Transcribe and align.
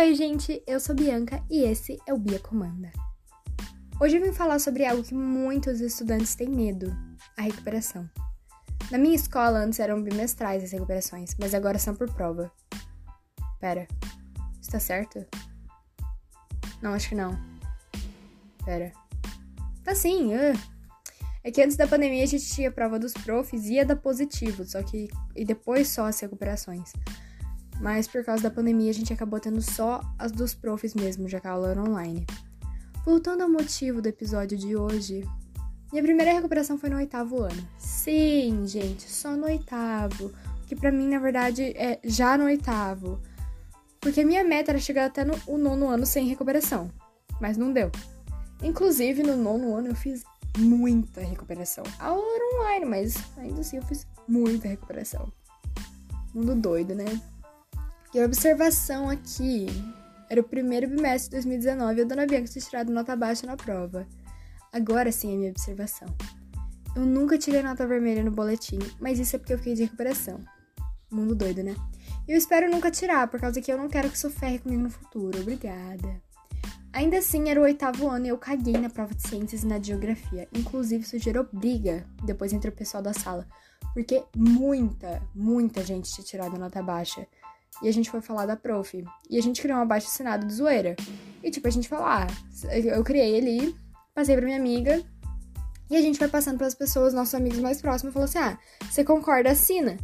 oi, 0.00 0.14
gente! 0.14 0.62
Eu 0.66 0.80
sou 0.80 0.94
Bianca 0.94 1.44
e 1.50 1.62
esse 1.62 1.98
é 2.06 2.14
o 2.14 2.18
Bia 2.18 2.38
Comanda. 2.38 2.90
Hoje 4.00 4.16
eu 4.16 4.24
vim 4.24 4.32
falar 4.32 4.58
sobre 4.58 4.86
algo 4.86 5.02
que 5.02 5.12
muitos 5.12 5.78
estudantes 5.82 6.34
têm 6.34 6.48
medo: 6.48 6.90
a 7.36 7.42
recuperação. 7.42 8.08
Na 8.90 8.96
minha 8.96 9.14
escola, 9.14 9.58
antes 9.58 9.78
eram 9.78 10.02
bimestrais 10.02 10.64
as 10.64 10.72
recuperações, 10.72 11.36
mas 11.38 11.52
agora 11.52 11.78
são 11.78 11.94
por 11.94 12.10
prova. 12.14 12.50
Pera, 13.60 13.86
está 14.58 14.80
certo? 14.80 15.22
Não, 16.80 16.94
acho 16.94 17.10
que 17.10 17.14
não. 17.14 17.38
Pera. 18.64 18.94
Tá 19.84 19.94
sim, 19.94 20.34
uh. 20.34 20.58
É 21.44 21.50
que 21.50 21.62
antes 21.62 21.76
da 21.76 21.86
pandemia 21.86 22.24
a 22.24 22.26
gente 22.26 22.46
tinha 22.46 22.70
a 22.70 22.72
prova 22.72 22.98
dos 22.98 23.12
profs 23.12 23.66
e 23.66 23.78
a 23.78 23.84
da 23.84 23.96
positivo, 23.96 24.64
só 24.64 24.82
que. 24.82 25.08
E 25.36 25.44
depois 25.44 25.88
só 25.88 26.06
as 26.06 26.18
recuperações. 26.18 26.90
Mas 27.80 28.06
por 28.06 28.22
causa 28.24 28.42
da 28.42 28.50
pandemia 28.50 28.90
a 28.90 28.94
gente 28.94 29.12
acabou 29.12 29.40
tendo 29.40 29.62
só 29.62 30.02
as 30.18 30.30
dos 30.30 30.54
profs 30.54 30.94
mesmo, 30.94 31.28
já 31.28 31.40
que 31.40 31.46
a 31.46 31.52
aula 31.52 31.70
era 31.70 31.82
online. 31.82 32.26
Voltando 33.04 33.42
ao 33.42 33.48
motivo 33.48 34.02
do 34.02 34.08
episódio 34.08 34.58
de 34.58 34.76
hoje, 34.76 35.26
minha 35.90 36.02
primeira 36.02 36.32
recuperação 36.32 36.78
foi 36.78 36.90
no 36.90 36.96
oitavo 36.96 37.42
ano. 37.42 37.68
Sim, 37.78 38.66
gente, 38.66 39.10
só 39.10 39.32
no 39.32 39.46
oitavo. 39.46 40.30
Que 40.66 40.76
pra 40.76 40.92
mim, 40.92 41.08
na 41.08 41.18
verdade, 41.18 41.62
é 41.76 41.98
já 42.04 42.36
no 42.36 42.44
oitavo. 42.44 43.20
Porque 43.98 44.24
minha 44.24 44.44
meta 44.44 44.70
era 44.70 44.78
chegar 44.78 45.06
até 45.06 45.24
no 45.24 45.34
o 45.46 45.58
nono 45.58 45.88
ano 45.88 46.04
sem 46.04 46.28
recuperação. 46.28 46.90
Mas 47.40 47.56
não 47.56 47.72
deu. 47.72 47.90
Inclusive, 48.62 49.22
no 49.22 49.36
nono 49.36 49.74
ano 49.74 49.88
eu 49.88 49.94
fiz 49.94 50.22
muita 50.58 51.22
recuperação. 51.22 51.84
A 51.98 52.08
aula 52.08 52.36
era 52.36 52.56
online, 52.56 52.84
mas 52.84 53.16
ainda 53.38 53.62
assim 53.62 53.78
eu 53.78 53.82
fiz 53.82 54.06
muita 54.28 54.68
recuperação. 54.68 55.32
Mundo 56.34 56.54
doido, 56.54 56.94
né? 56.94 57.06
E 58.12 58.20
a 58.20 58.24
observação 58.24 59.08
aqui 59.08 59.66
era 60.28 60.40
o 60.40 60.44
primeiro 60.44 60.88
bimestre 60.88 61.30
de 61.30 61.46
2019 61.46 61.98
e 61.98 62.02
a 62.02 62.04
dona 62.04 62.26
Bianca 62.26 62.48
tinha 62.48 62.64
tirado 62.64 62.92
nota 62.92 63.14
baixa 63.14 63.46
na 63.46 63.56
prova. 63.56 64.06
Agora 64.72 65.12
sim 65.12 65.34
é 65.34 65.36
minha 65.36 65.50
observação. 65.50 66.08
Eu 66.94 67.06
nunca 67.06 67.38
tirei 67.38 67.62
nota 67.62 67.86
vermelha 67.86 68.24
no 68.24 68.30
boletim, 68.30 68.78
mas 69.00 69.18
isso 69.18 69.36
é 69.36 69.38
porque 69.38 69.52
eu 69.52 69.58
fiquei 69.58 69.74
de 69.74 69.82
recuperação. 69.84 70.40
Mundo 71.10 71.34
doido, 71.34 71.62
né? 71.62 71.76
Eu 72.26 72.36
espero 72.36 72.70
nunca 72.70 72.90
tirar, 72.90 73.28
por 73.28 73.40
causa 73.40 73.60
que 73.60 73.72
eu 73.72 73.78
não 73.78 73.88
quero 73.88 74.10
que 74.10 74.16
isso 74.16 74.30
ferre 74.30 74.58
comigo 74.58 74.82
no 74.82 74.90
futuro. 74.90 75.40
Obrigada. 75.40 76.20
Ainda 76.92 77.18
assim, 77.18 77.48
era 77.48 77.60
o 77.60 77.62
oitavo 77.62 78.08
ano 78.08 78.26
e 78.26 78.28
eu 78.28 78.38
caguei 78.38 78.76
na 78.76 78.90
prova 78.90 79.14
de 79.14 79.22
ciências 79.22 79.62
e 79.62 79.66
na 79.66 79.80
geografia. 79.80 80.48
Inclusive, 80.52 81.04
isso 81.04 81.18
gerou 81.18 81.46
briga 81.52 82.04
depois 82.24 82.52
entre 82.52 82.70
o 82.70 82.72
pessoal 82.72 83.02
da 83.02 83.12
sala. 83.12 83.46
Porque 83.94 84.24
muita, 84.36 85.22
muita 85.34 85.84
gente 85.84 86.12
tinha 86.12 86.24
tirado 86.24 86.58
nota 86.58 86.82
baixa. 86.82 87.26
E 87.82 87.88
a 87.88 87.92
gente 87.92 88.10
foi 88.10 88.20
falar 88.20 88.46
da 88.46 88.56
prof. 88.56 89.04
E 89.28 89.38
a 89.38 89.42
gente 89.42 89.62
criou 89.62 89.78
um 89.78 89.82
abaixo 89.82 90.08
assinado 90.08 90.46
de 90.46 90.52
zoeira. 90.52 90.96
E 91.42 91.50
tipo, 91.50 91.66
a 91.66 91.70
gente 91.70 91.88
falou, 91.88 92.04
ah, 92.04 92.26
eu 92.72 93.02
criei 93.02 93.38
ali, 93.38 93.74
passei 94.14 94.36
pra 94.36 94.44
minha 94.44 94.58
amiga. 94.58 95.02
E 95.90 95.96
a 95.96 96.00
gente 96.00 96.18
foi 96.18 96.28
passando 96.28 96.56
pelas 96.56 96.74
pessoas, 96.74 97.12
nossos 97.12 97.34
amigos 97.34 97.58
mais 97.58 97.82
próximos, 97.82 98.14
falou 98.14 98.26
assim: 98.26 98.38
ah, 98.38 98.56
você 98.88 99.02
concorda, 99.02 99.50
assina. 99.50 99.96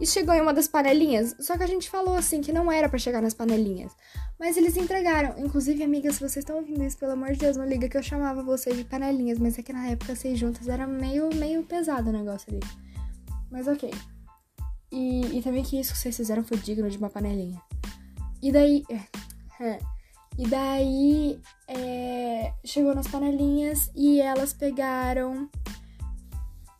E 0.00 0.06
chegou 0.06 0.34
em 0.34 0.40
uma 0.40 0.52
das 0.52 0.68
panelinhas, 0.68 1.34
só 1.40 1.56
que 1.56 1.62
a 1.62 1.66
gente 1.66 1.88
falou 1.88 2.16
assim 2.16 2.42
que 2.42 2.52
não 2.52 2.70
era 2.70 2.88
para 2.88 2.98
chegar 2.98 3.22
nas 3.22 3.32
panelinhas. 3.32 3.92
Mas 4.38 4.56
eles 4.56 4.76
entregaram. 4.76 5.38
Inclusive, 5.38 5.82
amigas, 5.82 6.14
se 6.16 6.20
vocês 6.20 6.36
estão 6.36 6.56
ouvindo 6.56 6.84
isso, 6.84 6.98
pelo 6.98 7.12
amor 7.12 7.32
de 7.32 7.38
Deus, 7.38 7.56
não 7.56 7.66
liga 7.66 7.88
que 7.88 7.96
eu 7.96 8.02
chamava 8.02 8.42
vocês 8.42 8.76
de 8.76 8.84
panelinhas, 8.84 9.38
mas 9.38 9.58
é 9.58 9.62
que 9.62 9.72
na 9.72 9.88
época 9.88 10.14
vocês 10.14 10.38
juntas 10.38 10.68
era 10.68 10.86
meio, 10.86 11.34
meio 11.34 11.62
pesado 11.62 12.10
o 12.10 12.12
negócio 12.12 12.50
ali. 12.50 12.60
Mas 13.50 13.66
ok. 13.66 13.90
E, 14.90 15.38
e 15.38 15.42
também 15.42 15.62
que 15.62 15.78
isso 15.78 15.92
que 15.92 15.98
vocês 15.98 16.16
fizeram 16.16 16.44
foi 16.44 16.56
digno 16.58 16.88
de 16.88 16.98
uma 16.98 17.10
panelinha. 17.10 17.60
E 18.42 18.52
daí. 18.52 18.84
É, 19.60 19.78
e 20.38 20.46
daí. 20.46 21.40
É, 21.68 22.52
chegou 22.64 22.94
nas 22.94 23.08
panelinhas 23.08 23.90
e 23.94 24.20
elas 24.20 24.52
pegaram. 24.52 25.48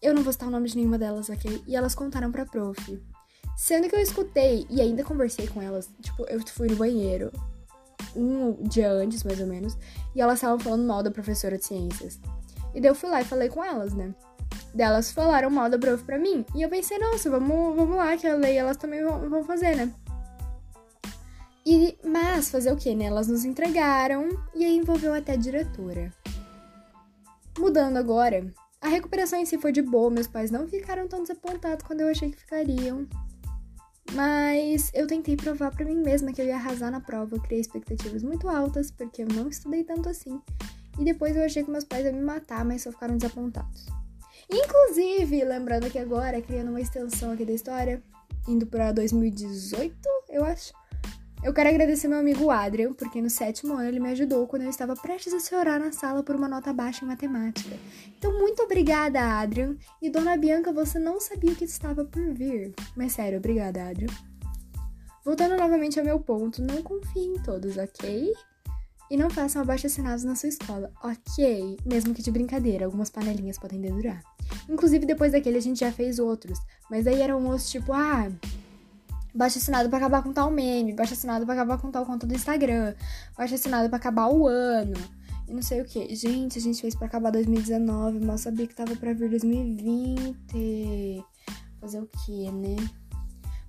Eu 0.00 0.14
não 0.14 0.22
vou 0.22 0.32
citar 0.32 0.48
o 0.48 0.52
nome 0.52 0.68
de 0.68 0.76
nenhuma 0.76 0.98
delas, 0.98 1.28
ok? 1.28 1.62
E 1.66 1.74
elas 1.74 1.94
contaram 1.94 2.30
pra 2.30 2.46
prof. 2.46 3.02
Sendo 3.56 3.88
que 3.88 3.96
eu 3.96 4.00
escutei 4.00 4.66
e 4.68 4.80
ainda 4.80 5.02
conversei 5.02 5.48
com 5.48 5.60
elas. 5.62 5.88
Tipo, 6.00 6.24
eu 6.24 6.40
fui 6.46 6.68
no 6.68 6.76
banheiro 6.76 7.32
um 8.14 8.52
dia 8.68 8.90
antes, 8.90 9.22
mais 9.22 9.40
ou 9.40 9.46
menos, 9.46 9.76
e 10.14 10.20
elas 10.20 10.38
estavam 10.38 10.58
falando 10.58 10.86
mal 10.86 11.02
da 11.02 11.10
professora 11.10 11.58
de 11.58 11.64
ciências. 11.64 12.18
E 12.74 12.80
daí 12.80 12.90
eu 12.90 12.94
fui 12.94 13.10
lá 13.10 13.20
e 13.20 13.24
falei 13.24 13.48
com 13.48 13.64
elas, 13.64 13.92
né? 13.92 14.14
Delas 14.76 15.10
falaram 15.10 15.50
mal 15.50 15.68
da 15.68 15.78
prof 15.78 16.04
pra 16.04 16.18
mim. 16.18 16.44
E 16.54 16.62
eu 16.62 16.68
pensei, 16.68 16.98
nossa, 16.98 17.30
vamos, 17.30 17.74
vamos 17.74 17.96
lá, 17.96 18.16
que 18.16 18.26
a 18.26 18.34
lei 18.34 18.56
elas 18.56 18.76
também 18.76 19.02
vão, 19.02 19.28
vão 19.28 19.44
fazer, 19.44 19.74
né? 19.74 19.92
E, 21.64 21.98
mas 22.04 22.48
fazer 22.48 22.72
o 22.72 22.76
que, 22.76 22.94
né? 22.94 23.06
Elas 23.06 23.26
nos 23.26 23.44
entregaram 23.44 24.28
e 24.54 24.64
aí 24.64 24.76
envolveu 24.76 25.12
até 25.12 25.32
a 25.32 25.36
diretora. 25.36 26.12
Mudando 27.58 27.96
agora, 27.96 28.52
a 28.80 28.88
recuperação 28.88 29.40
em 29.40 29.46
si 29.46 29.58
foi 29.58 29.72
de 29.72 29.82
boa, 29.82 30.10
meus 30.10 30.28
pais 30.28 30.50
não 30.50 30.68
ficaram 30.68 31.08
tão 31.08 31.22
desapontados 31.22 31.84
quando 31.84 32.02
eu 32.02 32.08
achei 32.08 32.30
que 32.30 32.38
ficariam. 32.38 33.08
Mas 34.12 34.92
eu 34.94 35.08
tentei 35.08 35.36
provar 35.36 35.72
para 35.72 35.84
mim 35.84 35.96
mesma 35.96 36.32
que 36.32 36.40
eu 36.40 36.46
ia 36.46 36.54
arrasar 36.54 36.92
na 36.92 37.00
prova, 37.00 37.34
eu 37.34 37.42
criei 37.42 37.60
expectativas 37.60 38.22
muito 38.22 38.48
altas, 38.48 38.92
porque 38.92 39.22
eu 39.22 39.28
não 39.28 39.48
estudei 39.48 39.82
tanto 39.82 40.08
assim. 40.08 40.40
E 40.98 41.04
depois 41.04 41.34
eu 41.34 41.44
achei 41.44 41.64
que 41.64 41.70
meus 41.70 41.84
pais 41.84 42.04
iam 42.04 42.14
me 42.14 42.22
matar, 42.22 42.64
mas 42.64 42.82
só 42.82 42.92
ficaram 42.92 43.16
desapontados. 43.16 43.86
Inclusive, 44.50 45.44
lembrando 45.44 45.86
aqui 45.86 45.98
agora, 45.98 46.40
criando 46.40 46.70
uma 46.70 46.80
extensão 46.80 47.32
aqui 47.32 47.44
da 47.44 47.52
história, 47.52 48.02
indo 48.46 48.66
para 48.66 48.92
2018, 48.92 49.94
eu 50.28 50.44
acho. 50.44 50.72
Eu 51.42 51.52
quero 51.52 51.68
agradecer 51.68 52.08
meu 52.08 52.18
amigo 52.18 52.50
Adrian, 52.50 52.92
porque 52.92 53.20
no 53.20 53.30
sétimo 53.30 53.74
ano 53.74 53.88
ele 53.88 54.00
me 54.00 54.10
ajudou 54.10 54.46
quando 54.46 54.62
eu 54.62 54.70
estava 54.70 54.96
prestes 54.96 55.32
a 55.32 55.38
chorar 55.38 55.78
na 55.78 55.92
sala 55.92 56.22
por 56.22 56.34
uma 56.34 56.48
nota 56.48 56.72
baixa 56.72 57.04
em 57.04 57.08
matemática. 57.08 57.76
Então, 58.18 58.36
muito 58.38 58.62
obrigada, 58.62 59.20
Adrian. 59.20 59.76
E 60.00 60.10
Dona 60.10 60.36
Bianca, 60.36 60.72
você 60.72 60.98
não 60.98 61.20
sabia 61.20 61.52
o 61.52 61.54
que 61.54 61.64
estava 61.64 62.04
por 62.04 62.32
vir. 62.32 62.74
Mas 62.96 63.12
sério, 63.12 63.38
obrigada, 63.38 63.88
Adrian. 63.88 64.08
Voltando 65.24 65.56
novamente 65.56 65.98
ao 65.98 66.04
meu 66.04 66.18
ponto, 66.18 66.62
não 66.62 66.82
confie 66.82 67.26
em 67.26 67.42
todos, 67.42 67.76
ok? 67.76 68.32
E 69.10 69.16
não 69.16 69.30
façam 69.30 69.62
abaixo-assinados 69.62 70.24
na 70.24 70.34
sua 70.34 70.48
escola, 70.48 70.92
ok? 71.02 71.78
Mesmo 71.84 72.12
que 72.12 72.22
de 72.22 72.30
brincadeira, 72.30 72.84
algumas 72.84 73.08
panelinhas 73.08 73.58
podem 73.58 73.80
dedurar. 73.80 74.22
Inclusive, 74.68 75.06
depois 75.06 75.32
daquele 75.32 75.58
a 75.58 75.62
gente 75.62 75.80
já 75.80 75.92
fez 75.92 76.18
outros, 76.18 76.58
mas 76.90 77.06
aí 77.06 77.20
era 77.20 77.36
um 77.36 77.46
outro 77.46 77.66
tipo, 77.66 77.92
ah, 77.92 78.28
baixa 79.34 79.58
assinado 79.58 79.88
para 79.88 79.98
acabar 79.98 80.22
com 80.22 80.32
tal 80.32 80.50
meme, 80.50 80.92
baixa 80.92 81.14
assinado 81.14 81.44
para 81.44 81.54
acabar 81.54 81.78
com 81.78 81.90
tal 81.90 82.04
conta 82.04 82.26
do 82.26 82.34
Instagram, 82.34 82.94
baixa 83.36 83.54
assinado 83.54 83.88
para 83.88 83.98
acabar 83.98 84.28
o 84.28 84.46
ano, 84.48 84.96
e 85.48 85.54
não 85.54 85.62
sei 85.62 85.80
o 85.80 85.84
que. 85.84 86.14
Gente, 86.14 86.58
a 86.58 86.60
gente 86.60 86.80
fez 86.80 86.94
para 86.94 87.06
acabar 87.06 87.30
2019, 87.30 88.24
mal 88.24 88.36
sabia 88.36 88.66
que 88.66 88.74
tava 88.74 88.96
para 88.96 89.12
vir 89.12 89.30
2020. 89.30 91.24
Fazer 91.80 92.00
o 92.00 92.06
que, 92.06 92.50
né? 92.50 92.76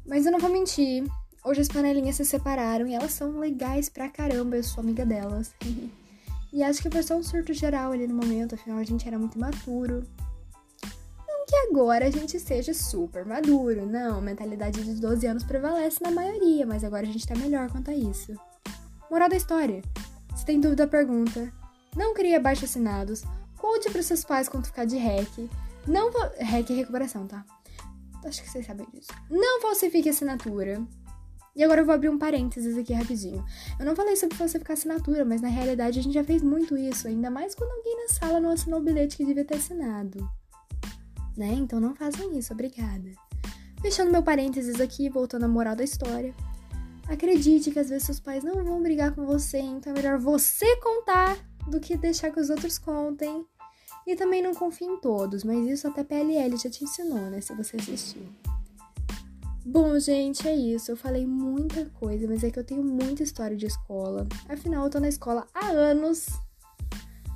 Mas 0.06 0.26
eu 0.26 0.31
não 0.31 0.40
vou 0.40 0.50
mentir, 0.50 1.03
Hoje 1.47 1.62
as 1.62 1.69
panelinhas 1.69 2.18
se 2.18 2.25
separaram 2.25 2.85
e 2.88 2.94
elas 2.94 3.13
são 3.13 3.40
legais 3.40 3.88
pra 3.88 4.09
caramba, 4.09 4.58
eu 4.58 4.63
sou 4.63 4.81
amiga 4.81 5.06
delas. 5.06 5.53
e 6.52 6.62
acho 6.62 6.81
que 6.81 6.90
foi 6.90 7.02
só 7.02 7.16
um 7.16 7.24
surto 7.24 7.53
geral 7.53 7.94
ali 7.94 8.06
no 8.06 8.16
momento, 8.16 8.56
afinal 8.56 8.78
a 8.78 8.84
gente 8.84 9.08
era 9.08 9.18
muito 9.18 9.38
imaturo. 9.38 10.06
Não 11.25 11.46
que 11.46 11.56
agora 11.69 12.06
a 12.06 12.09
gente 12.09 12.38
seja 12.38 12.74
super 12.74 13.25
maduro, 13.25 13.85
não, 13.85 14.18
a 14.18 14.22
mentalidade 14.22 14.84
de 14.84 15.00
12 15.00 15.25
anos 15.25 15.46
prevalece 15.46 16.03
na 16.03 16.12
maioria, 16.12 16.66
mas 16.66 16.84
agora 16.84 17.03
a 17.03 17.09
gente 17.09 17.25
tá 17.25 17.34
melhor 17.34 17.72
quanto 17.72 17.91
a 17.91 17.96
isso. 17.96 18.34
Moral 19.09 19.29
da 19.29 19.38
história: 19.38 19.81
se 20.35 20.44
tem 20.44 20.59
dúvida, 20.59 20.85
pergunta. 20.85 21.50
Não 21.96 22.14
crie 22.14 22.35
abaixo 22.35 22.66
assinados. 22.66 23.24
Conte 23.56 23.90
pros 23.90 24.06
seus 24.06 24.25
pais 24.25 24.50
quando 24.50 24.66
ficar 24.66 24.84
de 24.84 24.97
REC. 24.97 25.50
Não. 25.88 26.12
REC 26.40 26.72
é 26.72 26.74
recuperação, 26.74 27.25
tá? 27.25 27.46
Acho 28.26 28.44
que 28.44 28.49
vocês 28.49 28.66
sabem 28.66 28.85
disso. 28.94 29.08
Não 29.29 29.61
falsifique 29.61 30.09
assinatura. 30.09 30.85
E 31.58 31.64
agora 31.64 31.82
eu 31.82 31.86
vou 31.86 31.96
abrir 31.96 32.09
um 32.09 32.20
parênteses 32.20 32.78
aqui 32.78 32.94
rapidinho. 32.94 33.44
Eu 33.80 33.86
não 33.86 33.96
falei 33.96 34.16
sobre 34.16 34.38
falsificar 34.38 34.78
assinatura, 34.78 35.26
mas 35.26 35.42
na 35.42 35.48
realidade 35.48 36.00
a 36.00 36.04
gente 36.04 36.14
já 36.14 36.24
fez 36.24 36.44
muito 36.44 36.78
isso, 36.78 37.08
ainda 37.08 37.32
mais 37.32 37.56
quando 37.56 37.72
alguém 37.72 37.98
na 37.98 38.09
sala 38.09 38.40
não 38.40 38.52
assinou 38.52 38.80
o 38.80 38.84
bilhete 38.84 39.18
que 39.18 39.26
devia 39.26 39.44
ter 39.44 39.56
assinado. 39.56 40.20
Né? 41.36 41.54
Então 41.54 41.80
não 41.80 41.96
façam 41.96 42.32
isso, 42.38 42.54
obrigada. 42.54 43.12
Fechando 43.82 44.12
meu 44.12 44.22
parênteses 44.22 44.80
aqui, 44.80 45.09
voltando 45.09 45.46
à 45.46 45.48
moral 45.48 45.76
da 45.76 45.84
história. 45.84 46.32
Acredite 47.08 47.72
que 47.72 47.80
às 47.80 47.90
vezes 47.90 48.04
seus 48.04 48.20
pais 48.20 48.44
não 48.44 48.64
vão 48.64 48.84
brigar 48.84 49.16
com 49.16 49.26
você, 49.26 49.58
então 49.58 49.94
é 49.94 49.96
melhor 49.96 50.20
você 50.20 50.76
contar 50.78 51.40
do 51.68 51.80
que 51.80 51.98
deixar 51.98 52.30
que 52.30 52.40
os 52.40 52.52
outros 52.52 52.78
contem. 52.78 53.44
E 54.06 54.16
também 54.16 54.44
não 54.44 54.54
confie 54.54 54.86
em 54.86 54.98
todos, 54.98 55.44
mas 55.44 55.68
isso 55.68 55.88
até 55.88 56.04
PLL 56.04 56.56
já 56.56 56.70
te 56.70 56.84
ensinou, 56.84 57.32
né? 57.32 57.42
Se 57.42 57.54
você 57.56 57.78
assistiu. 57.78 58.22
Bom, 59.69 59.99
gente, 59.99 60.47
é 60.47 60.55
isso. 60.55 60.90
Eu 60.90 60.96
falei 60.96 61.28
muita 61.28 61.85
coisa, 61.90 62.25
mas 62.25 62.41
é 62.41 62.49
que 62.49 62.58
eu 62.58 62.64
tenho 62.64 62.81
muita 62.81 63.22
história 63.22 63.58
de 63.58 63.66
escola. 63.66 64.25
Afinal, 64.47 64.85
eu 64.85 64.90
tô 64.90 64.97
na 64.97 65.09
escola 65.09 65.46
há 65.53 65.67
anos, 65.67 66.25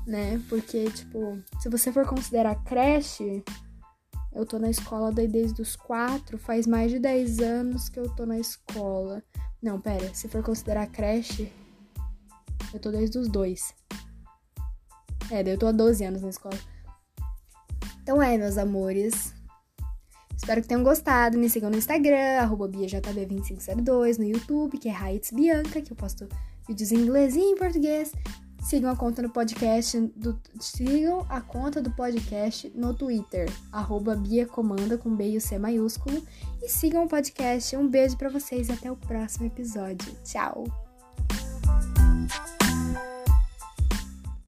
né? 0.07 0.41
Porque, 0.47 0.89
tipo, 0.91 1.37
se 1.59 1.67
você 1.67 1.91
for 1.91 2.07
considerar 2.07 2.55
creche, 2.63 3.43
Eu 4.33 4.45
tô 4.45 4.57
na 4.57 4.69
escola 4.69 5.11
desde 5.11 5.61
os 5.61 5.75
4, 5.75 6.37
faz 6.37 6.65
mais 6.65 6.89
de 6.89 6.99
10 6.99 7.39
anos 7.39 7.89
que 7.89 7.99
eu 7.99 8.07
tô 8.15 8.25
na 8.25 8.39
escola. 8.39 9.21
Não, 9.61 9.77
pera, 9.81 10.13
se 10.13 10.29
for 10.29 10.41
considerar 10.41 10.87
creche, 10.87 11.51
eu 12.73 12.79
tô 12.79 12.91
desde 12.91 13.17
os 13.17 13.27
2. 13.27 13.75
É, 15.29 15.41
eu 15.41 15.57
tô 15.57 15.67
há 15.67 15.73
12 15.73 16.05
anos 16.05 16.21
na 16.21 16.29
escola. 16.29 16.57
Então 18.01 18.23
é, 18.23 18.37
meus 18.37 18.57
amores. 18.57 19.33
Espero 20.41 20.59
que 20.59 20.67
tenham 20.67 20.83
gostado. 20.83 21.37
Me 21.37 21.47
sigam 21.47 21.69
no 21.69 21.77
Instagram, 21.77 22.39
arroba 22.39 22.67
BiaJB2502, 22.67 24.17
no 24.17 24.25
YouTube, 24.25 24.79
que 24.79 24.89
é 24.89 24.91
Heights 24.91 25.31
Bianca, 25.31 25.79
que 25.81 25.93
eu 25.93 25.95
posto 25.95 26.27
vídeos 26.67 26.91
em 26.91 26.97
inglês 26.97 27.35
e 27.35 27.39
em 27.39 27.55
português. 27.55 28.11
Sigam 28.59 28.89
a 28.89 28.95
conta 28.95 29.21
no 29.21 29.29
podcast 29.29 29.99
do, 30.15 30.39
sigam 30.59 31.25
a 31.29 31.41
conta 31.41 31.79
do 31.79 31.91
podcast 31.91 32.71
no 32.75 32.91
Twitter, 32.93 33.51
arroba 33.71 34.15
Bia 34.15 34.47
Comanda 34.47 34.97
com 34.97 35.15
B 35.15 35.29
e 35.29 35.37
o 35.37 35.41
C 35.41 35.59
maiúsculo. 35.59 36.23
E 36.59 36.67
sigam 36.67 37.05
o 37.05 37.07
podcast. 37.07 37.77
Um 37.77 37.87
beijo 37.87 38.17
para 38.17 38.29
vocês 38.29 38.67
e 38.69 38.71
até 38.71 38.91
o 38.91 38.95
próximo 38.95 39.45
episódio. 39.45 40.11
Tchau! 40.23 40.90